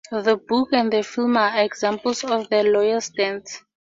The 0.11 0.35
book 0.35 0.69
and 0.73 0.91
the 0.91 1.03
film 1.03 1.37
are 1.37 1.61
examples 1.61 2.23
of 2.23 2.49
the 2.49 2.63
lawyers' 2.63 3.11
dance. 3.11 3.61